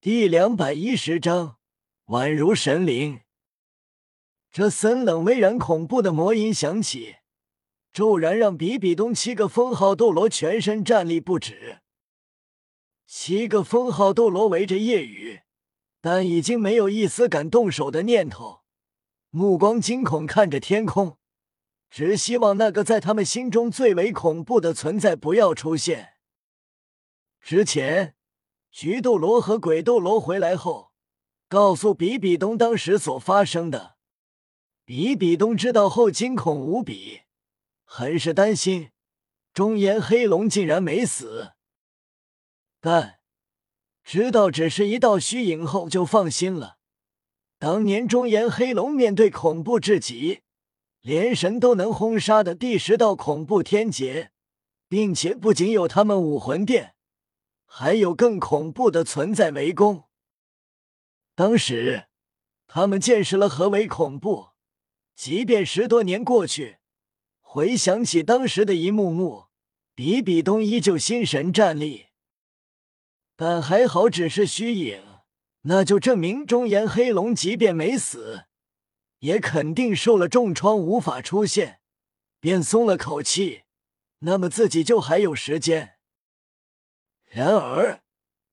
[0.00, 1.56] 第两百一十章，
[2.06, 3.22] 宛如神灵。
[4.48, 7.16] 这森冷巍然、恐怖的魔音响起，
[7.92, 11.80] 骤然让比比东七个封号斗罗全身战栗不止。
[13.08, 15.40] 七个封号斗罗围着夜雨，
[16.00, 18.60] 但已经没有一丝敢动手的念头，
[19.30, 21.18] 目光惊恐看着天空，
[21.90, 26.10] 只希望那个在他们心中最为恐怖的存在不要出现。
[27.40, 28.14] 之前。
[28.70, 30.92] 菊斗罗和鬼斗罗回来后，
[31.48, 33.96] 告诉比比东当时所发生的。
[34.84, 37.22] 比比东知道后惊恐无比，
[37.84, 38.90] 很是担心
[39.52, 41.52] 中炎黑龙竟然没死。
[42.80, 43.18] 但
[44.04, 46.76] 知道只是一道虚影后，就放心了。
[47.58, 50.42] 当年中炎黑龙面对恐怖至极、
[51.00, 54.30] 连神都能轰杀的第十道恐怖天劫，
[54.88, 56.94] 并且不仅有他们武魂殿。
[57.70, 60.08] 还有更恐怖的存在围攻。
[61.34, 62.06] 当时
[62.66, 64.48] 他们见识了何为恐怖，
[65.14, 66.78] 即便十多年过去，
[67.40, 69.46] 回想起当时的一幕幕，
[69.94, 72.06] 比比东依旧心神战栗。
[73.36, 75.00] 但还好只是虚影，
[75.62, 78.46] 那就证明中炎黑龙即便没死，
[79.20, 81.80] 也肯定受了重创，无法出现，
[82.40, 83.62] 便松了口气。
[84.20, 85.97] 那么自己就还有时间。
[87.30, 88.02] 然而，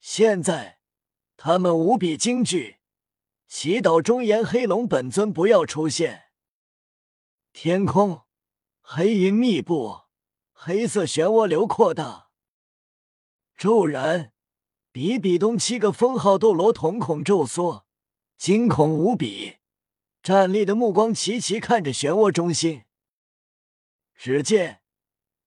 [0.00, 0.80] 现在
[1.36, 2.78] 他们无比惊惧，
[3.46, 6.24] 祈祷中炎黑龙本尊不要出现。
[7.52, 8.22] 天空
[8.80, 10.00] 黑云密布，
[10.52, 12.30] 黑色漩涡流扩大。
[13.56, 14.32] 骤然，
[14.90, 17.86] 比比东七个封号斗罗瞳孔骤缩，
[18.36, 19.58] 惊恐无比，
[20.22, 22.82] 战栗的目光齐齐看着漩涡中心。
[24.16, 24.82] 只见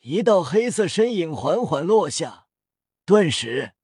[0.00, 2.43] 一道黑色身影缓缓落下。
[3.06, 3.74] 顿时，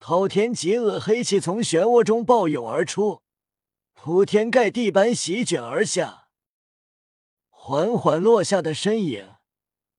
[0.00, 3.22] 滔天极恶黑气从漩涡中暴涌而出，
[3.92, 6.26] 铺天盖地般席卷而下。
[7.50, 9.36] 缓缓落下的身影，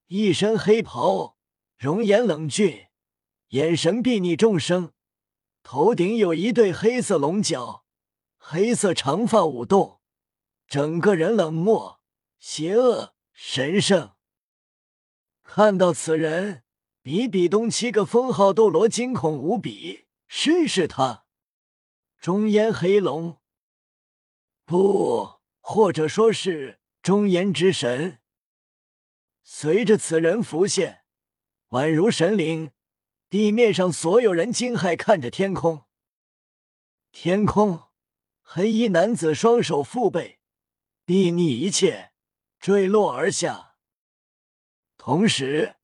[0.07, 1.38] 一身黑袍，
[1.77, 2.88] 容颜冷峻，
[3.51, 4.91] 眼神睥睨众生，
[5.63, 7.85] 头顶有一对黑色龙角，
[8.38, 10.01] 黑色长发舞动，
[10.67, 12.01] 整个人冷漠、
[12.38, 14.11] 邪恶、神圣。
[15.44, 16.64] 看到此人。
[17.05, 21.27] 比比东七个封号斗罗惊恐无比，试试他？
[22.19, 23.39] 中烟黑龙？
[24.66, 28.21] 不，或者说是中炎之神。
[29.43, 31.03] 随着此人浮现，
[31.69, 32.71] 宛如神灵，
[33.29, 35.83] 地面上所有人惊骇看着天空。
[37.11, 37.83] 天空，
[38.41, 40.39] 黑衣男子双手负背，
[41.05, 42.13] 睥睨一切，
[42.59, 43.75] 坠落而下，
[44.97, 45.75] 同时。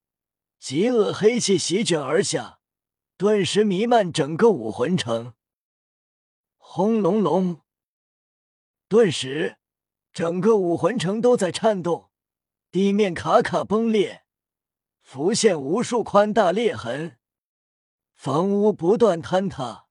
[0.61, 2.59] 极恶黑气席卷而下，
[3.17, 5.33] 顿时弥漫整个武魂城。
[6.59, 7.61] 轰隆隆！
[8.87, 9.57] 顿时，
[10.13, 12.11] 整个武魂城都在颤动，
[12.69, 14.23] 地面卡卡崩裂，
[15.01, 17.17] 浮现无数宽大裂痕，
[18.13, 19.87] 房屋不断坍塌，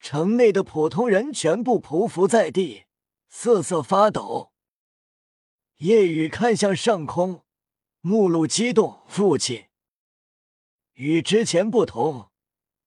[0.00, 2.86] 城内的普通人全部匍匐在地，
[3.28, 4.54] 瑟瑟发抖。
[5.76, 7.44] 夜雨看向上空，
[8.00, 9.65] 目露激动：“父亲。”
[10.96, 12.30] 与之前不同，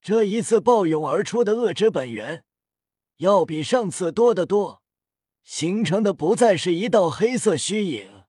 [0.01, 2.43] 这一次暴涌而出的恶之本源
[3.17, 4.81] 要比上次多得多，
[5.43, 8.23] 形成的不再是一道黑色虚影，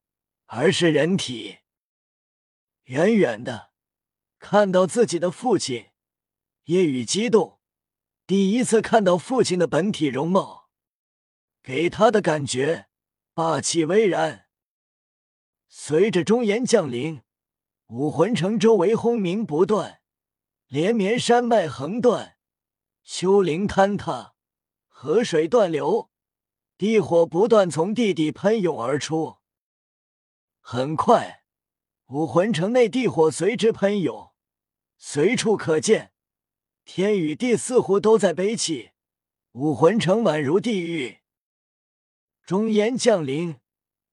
[0.46, 1.60] 而是人体。
[2.84, 3.70] 远远的
[4.38, 5.86] 看到自己的父亲，
[6.64, 7.58] 夜雨激动，
[8.26, 10.68] 第一次看到父亲的本体容貌，
[11.62, 12.88] 给他的感觉
[13.32, 14.44] 霸气巍然。
[15.70, 17.22] 随着中炎降临。
[17.92, 20.00] 武魂城周围轰鸣不断，
[20.68, 22.36] 连绵山脉横断，
[23.02, 24.36] 丘陵坍塌，
[24.86, 26.08] 河水断流，
[26.78, 29.38] 地火不断从地底喷涌而出。
[30.60, 31.42] 很快，
[32.06, 34.30] 武魂城内地火随之喷涌，
[34.96, 36.12] 随处可见，
[36.84, 38.92] 天与地似乎都在悲泣。
[39.50, 41.18] 武魂城宛如地狱，
[42.46, 43.58] 终焉降临，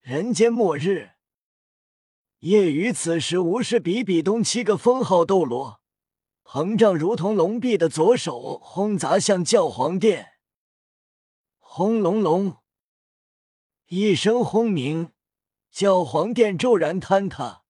[0.01, 1.16] 人间末日。
[2.39, 5.81] 夜雨此时无视比比东七个封号斗罗，
[6.43, 10.33] 膨胀如同龙臂的左手轰砸向教皇殿。
[11.57, 12.57] 轰隆隆，
[13.87, 15.11] 一声轰鸣，
[15.71, 17.63] 教皇殿骤然坍塌，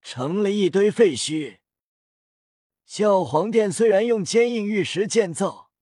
[0.00, 1.58] 成了一堆废墟。
[2.86, 5.72] 教皇殿虽然用坚硬玉石建造，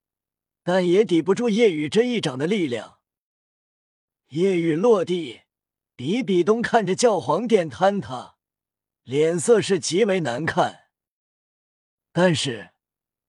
[0.62, 3.00] 但也抵不住夜雨这一掌的力量。
[4.28, 5.42] 夜雨落地。
[6.00, 8.36] 比比东看着教皇殿坍塌，
[9.02, 10.84] 脸色是极为难看。
[12.10, 12.70] 但是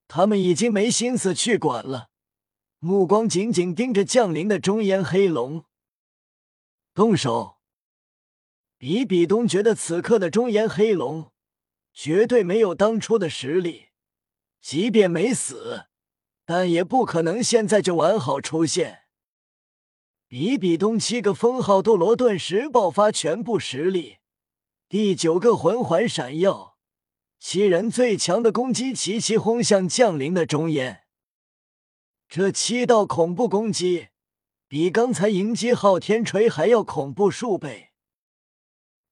[0.07, 2.11] 他们已经没心思去管了，
[2.79, 5.65] 目光紧紧盯着降临的中烟黑龙。
[6.93, 7.57] 动手！
[8.77, 11.33] 比比东觉得此刻的中烟黑龙
[11.91, 13.89] 绝对没有当初的实力，
[14.61, 15.87] 即便没死，
[16.45, 19.01] 但也不可能现在就完好出现。
[20.31, 24.19] 比比东七个封号斗罗顿时爆发全部实力，
[24.87, 26.77] 第九个魂环闪耀，
[27.37, 31.03] 七人最强的攻击齐齐轰向降临的中烟。
[32.29, 34.07] 这七道恐怖攻击，
[34.69, 37.89] 比刚才迎击昊天锤还要恐怖数倍。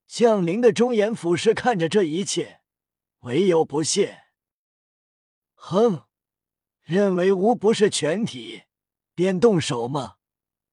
[0.08, 2.62] 降临的中炎俯视看着这一切，
[3.24, 4.20] 唯有不屑。
[5.56, 6.04] 哼，
[6.86, 8.64] 认为吾不是全体，
[9.14, 10.19] 便动手吗？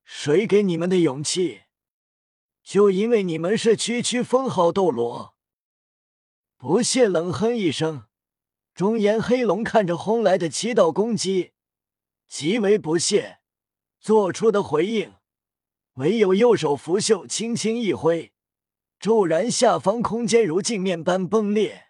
[0.08, 1.62] 谁给你们的勇气？
[2.62, 5.34] 就因为你们是区区封号斗罗。
[6.56, 8.04] 不屑冷哼一声，
[8.72, 11.52] 中炎黑龙看着轰来的七道攻击。
[12.28, 13.40] 极为不屑，
[14.00, 15.14] 做出的回应
[15.94, 18.32] 唯有右手拂袖轻轻一挥，
[19.00, 21.88] 骤然下方空间如镜面般崩裂。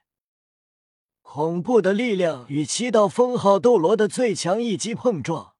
[1.20, 5.54] 恐怖的力量与七道封号斗罗的最强一击碰撞，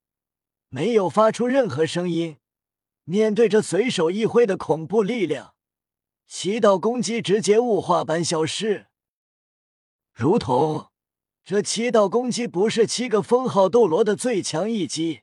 [0.71, 2.39] 没有发出任何声音。
[3.09, 5.55] 面对着随手一挥的恐怖力量，
[6.27, 8.87] 七道攻击直接雾化般消失，
[10.13, 10.89] 如同。
[11.45, 15.21] 这七道攻击不是七个封号斗罗的最强一击，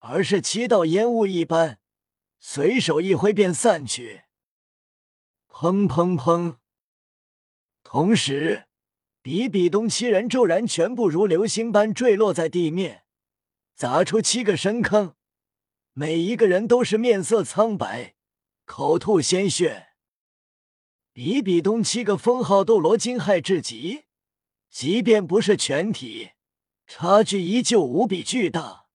[0.00, 1.78] 而是七道烟雾一般，
[2.38, 4.24] 随手一挥便散去。
[5.48, 6.56] 砰砰砰！
[7.82, 8.66] 同时，
[9.22, 13.04] 比比东七人骤然全部如流星般坠落在地面，
[13.74, 15.14] 砸出七个深坑，
[15.98, 18.16] 每一个人都是面色苍白，
[18.66, 19.94] 口吐鲜血。
[21.14, 24.04] 比比东七个封号斗罗惊骇至极。
[24.68, 26.32] 即便不是全体，
[26.86, 28.88] 差距依旧无比巨大。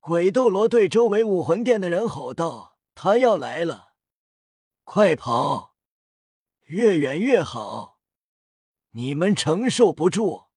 [0.00, 3.94] 鬼斗罗对周围武魂殿的人吼道：“他要来了，
[4.84, 5.74] 快跑，
[6.66, 7.98] 越远越好，
[8.90, 10.48] 你们承受不住。”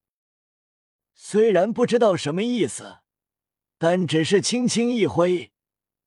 [1.16, 3.01] 虽然不知道什么意思，
[3.84, 5.52] 但只是轻轻一挥，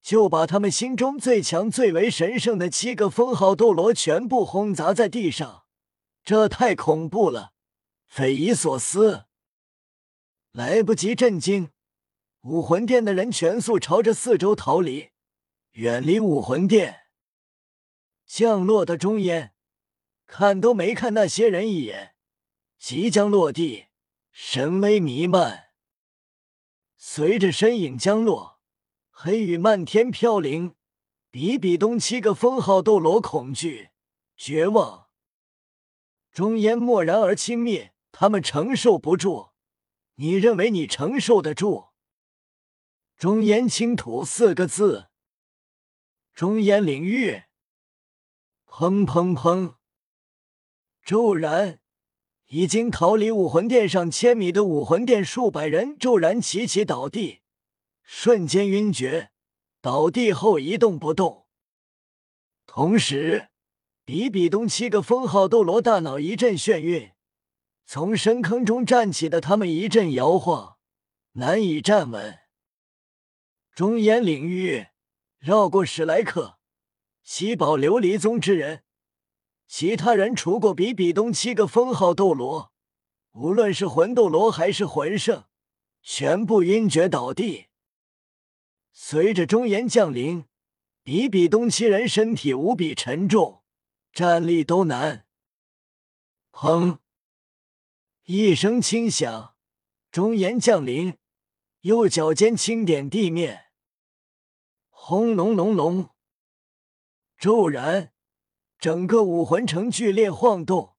[0.00, 5.64] 就把他们心中最强、最为神圣的七个封号斗罗全部轰砸在地上。
[6.22, 7.52] 这太恐怖了！
[8.06, 9.24] 匪夷所思，
[10.52, 11.70] 来不及震惊，
[12.42, 15.08] 武魂殿的人全速朝着四周逃离，
[15.72, 17.06] 远离武魂殿。
[18.24, 19.52] 降落的中烟
[20.28, 22.14] 看都没看那些人一眼，
[22.78, 23.86] 即将落地，
[24.30, 25.63] 神威弥漫。
[27.06, 28.58] 随着身影降落，
[29.10, 30.74] 黑雨漫天飘零，
[31.30, 33.90] 比比东七个封号斗罗恐惧、
[34.38, 35.08] 绝望，
[36.32, 37.90] 中烟蓦然而轻蔑。
[38.10, 39.50] 他们承受不住，
[40.14, 41.90] 你认为你承受得住？
[43.18, 45.10] 中烟轻吐四个字。
[46.32, 47.42] 中烟领域，
[48.66, 49.74] 砰砰砰！
[51.04, 51.80] 骤然，
[52.48, 57.40] 已经逃离武魂殿上千米的武魂殿数百人骤然齐齐倒地，
[58.02, 59.30] 瞬间晕厥，
[59.80, 61.46] 倒地后一动不动。
[62.66, 63.48] 同时，
[64.04, 67.12] 比比东七个封号斗罗大脑一阵眩晕。
[67.86, 70.76] 从深坑中站起的他们一阵摇晃，
[71.32, 72.38] 难以站稳。
[73.74, 74.86] 中烟领域
[75.38, 76.58] 绕过史莱克、
[77.22, 78.84] 七宝琉璃宗之人，
[79.66, 82.72] 其他人除过比比东七个封号斗罗，
[83.32, 85.44] 无论是魂斗罗还是魂圣，
[86.02, 87.66] 全部晕厥倒地。
[88.92, 90.44] 随着中炎降临，
[91.02, 93.64] 比比东七人身体无比沉重，
[94.12, 95.26] 站立都难。
[96.52, 96.98] 砰！
[98.22, 99.56] 一声轻响，
[100.12, 101.18] 中炎降临，
[101.80, 103.66] 右脚尖轻点地面，
[104.88, 106.10] 轰隆隆隆！
[107.36, 108.13] 骤然，
[108.78, 110.94] 整个武魂城剧烈晃动，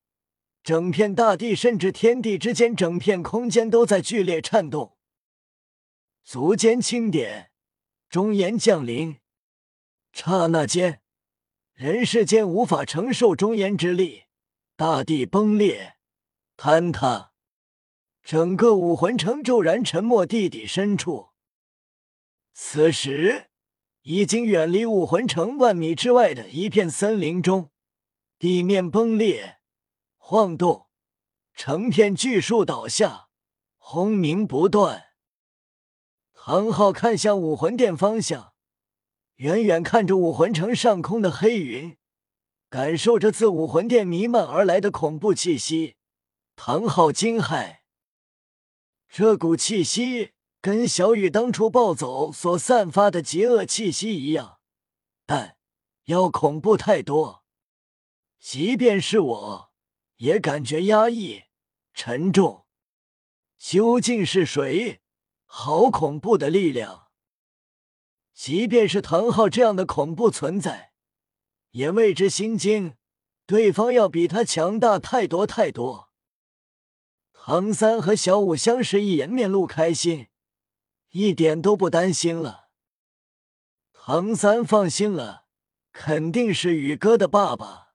[0.63, 4.98] 整片大地甚至天地之间，整片空间都在剧烈颤动。
[6.24, 7.51] 足尖轻点，
[8.10, 9.20] 中炎降临，
[10.12, 11.01] 刹那间，
[11.74, 14.24] 人世间无法承受中炎之力，
[14.75, 15.98] 大地崩裂。
[16.58, 17.34] 坍塌，
[18.24, 21.32] 整个武魂城骤然沉没地底深处。
[22.53, 23.50] 此时，
[24.07, 27.71] 已经远离武魂城万米之外的一片森林中，
[28.38, 29.57] 地面崩裂、
[30.17, 30.85] 晃动，
[31.55, 33.29] 成片巨树倒下，
[33.77, 35.05] 轰鸣不断。
[36.35, 38.53] 唐昊看向武魂殿方向，
[39.38, 41.97] 远远看着武魂城上空的黑云，
[42.69, 45.95] 感受着自武魂殿弥漫而来的恐怖气息。
[46.55, 47.77] 唐昊惊骇，
[49.09, 50.33] 这股气息
[50.65, 54.57] 跟小雨当初暴走所散发的邪恶气息一样，
[55.24, 55.57] 但
[56.05, 57.43] 要恐怖太多。
[58.39, 59.72] 即便是我，
[60.15, 61.43] 也感觉压抑、
[61.93, 62.65] 沉重。
[63.60, 65.01] 究竟是谁？
[65.45, 67.10] 好恐怖的力量！
[68.34, 70.93] 即便是唐昊这样的恐怖存在，
[71.74, 72.95] 也为之心惊。
[73.45, 76.10] 对方要比他强大太多太多。
[77.34, 80.29] 唐三和小五相视一眼，面露开心，
[81.17, 82.67] 一点都不担心了。
[83.93, 85.45] 唐三放心了，
[85.93, 87.93] 肯定是宇哥的爸爸，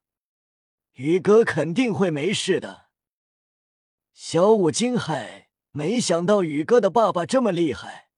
[0.94, 2.86] 宇哥肯定会没事的。
[4.14, 8.08] 小五惊骇，没想到宇哥的爸爸这么厉害，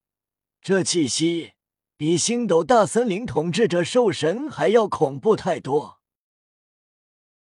[0.61, 1.55] 这气息
[1.97, 5.99] 比星斗大森林统治者兽神还要恐怖太多。